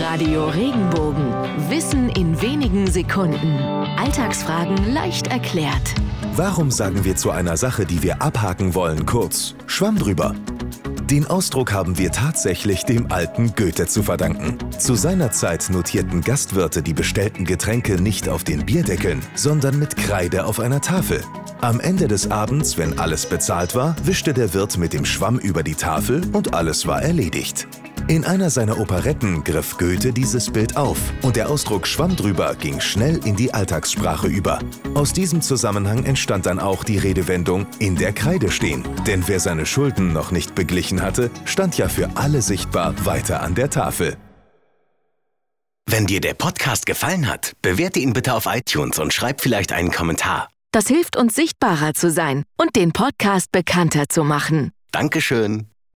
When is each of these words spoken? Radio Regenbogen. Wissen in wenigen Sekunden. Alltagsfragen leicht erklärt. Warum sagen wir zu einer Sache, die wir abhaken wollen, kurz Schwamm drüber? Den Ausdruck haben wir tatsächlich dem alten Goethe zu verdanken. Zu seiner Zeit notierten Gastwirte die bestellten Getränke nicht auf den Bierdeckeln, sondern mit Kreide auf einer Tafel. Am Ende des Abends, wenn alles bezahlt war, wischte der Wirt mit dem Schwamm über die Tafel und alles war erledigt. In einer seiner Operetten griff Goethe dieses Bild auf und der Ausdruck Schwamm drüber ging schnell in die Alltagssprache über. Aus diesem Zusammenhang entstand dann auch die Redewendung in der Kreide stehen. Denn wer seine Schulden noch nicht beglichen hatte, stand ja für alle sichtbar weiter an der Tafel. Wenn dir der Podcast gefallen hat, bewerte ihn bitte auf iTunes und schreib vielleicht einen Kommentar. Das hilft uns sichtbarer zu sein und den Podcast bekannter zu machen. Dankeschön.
Radio 0.00 0.48
Regenbogen. 0.48 1.32
Wissen 1.68 2.08
in 2.08 2.40
wenigen 2.42 2.90
Sekunden. 2.90 3.58
Alltagsfragen 3.96 4.92
leicht 4.92 5.28
erklärt. 5.28 5.94
Warum 6.34 6.72
sagen 6.72 7.04
wir 7.04 7.14
zu 7.14 7.30
einer 7.30 7.56
Sache, 7.56 7.86
die 7.86 8.02
wir 8.02 8.20
abhaken 8.20 8.74
wollen, 8.74 9.06
kurz 9.06 9.54
Schwamm 9.66 9.96
drüber? 9.96 10.34
Den 11.04 11.26
Ausdruck 11.26 11.72
haben 11.72 11.96
wir 11.96 12.10
tatsächlich 12.10 12.84
dem 12.84 13.12
alten 13.12 13.54
Goethe 13.54 13.86
zu 13.86 14.02
verdanken. 14.02 14.58
Zu 14.78 14.96
seiner 14.96 15.30
Zeit 15.30 15.68
notierten 15.70 16.22
Gastwirte 16.22 16.82
die 16.82 16.94
bestellten 16.94 17.44
Getränke 17.44 18.00
nicht 18.00 18.28
auf 18.28 18.42
den 18.42 18.66
Bierdeckeln, 18.66 19.22
sondern 19.36 19.78
mit 19.78 19.96
Kreide 19.96 20.46
auf 20.46 20.58
einer 20.58 20.80
Tafel. 20.80 21.22
Am 21.60 21.78
Ende 21.78 22.08
des 22.08 22.30
Abends, 22.30 22.78
wenn 22.78 22.98
alles 22.98 23.26
bezahlt 23.26 23.76
war, 23.76 23.94
wischte 24.02 24.34
der 24.34 24.54
Wirt 24.54 24.76
mit 24.76 24.92
dem 24.92 25.04
Schwamm 25.04 25.38
über 25.38 25.62
die 25.62 25.76
Tafel 25.76 26.22
und 26.32 26.52
alles 26.52 26.86
war 26.86 27.00
erledigt. 27.00 27.68
In 28.06 28.26
einer 28.26 28.50
seiner 28.50 28.78
Operetten 28.78 29.44
griff 29.44 29.78
Goethe 29.78 30.12
dieses 30.12 30.50
Bild 30.50 30.76
auf 30.76 30.98
und 31.22 31.36
der 31.36 31.48
Ausdruck 31.48 31.86
Schwamm 31.86 32.16
drüber 32.16 32.54
ging 32.54 32.78
schnell 32.78 33.18
in 33.24 33.34
die 33.34 33.54
Alltagssprache 33.54 34.26
über. 34.26 34.58
Aus 34.94 35.14
diesem 35.14 35.40
Zusammenhang 35.40 36.04
entstand 36.04 36.44
dann 36.44 36.58
auch 36.58 36.84
die 36.84 36.98
Redewendung 36.98 37.66
in 37.78 37.96
der 37.96 38.12
Kreide 38.12 38.50
stehen. 38.50 38.84
Denn 39.06 39.26
wer 39.26 39.40
seine 39.40 39.64
Schulden 39.64 40.12
noch 40.12 40.32
nicht 40.32 40.54
beglichen 40.54 41.00
hatte, 41.00 41.30
stand 41.46 41.78
ja 41.78 41.88
für 41.88 42.10
alle 42.14 42.42
sichtbar 42.42 42.94
weiter 43.06 43.42
an 43.42 43.54
der 43.54 43.70
Tafel. 43.70 44.18
Wenn 45.86 46.06
dir 46.06 46.20
der 46.20 46.34
Podcast 46.34 46.84
gefallen 46.84 47.26
hat, 47.26 47.54
bewerte 47.62 48.00
ihn 48.00 48.12
bitte 48.12 48.34
auf 48.34 48.44
iTunes 48.46 48.98
und 48.98 49.14
schreib 49.14 49.40
vielleicht 49.40 49.72
einen 49.72 49.90
Kommentar. 49.90 50.50
Das 50.72 50.88
hilft 50.88 51.16
uns 51.16 51.34
sichtbarer 51.34 51.94
zu 51.94 52.10
sein 52.10 52.42
und 52.58 52.76
den 52.76 52.92
Podcast 52.92 53.50
bekannter 53.50 54.10
zu 54.10 54.24
machen. 54.24 54.72
Dankeschön. 54.92 55.68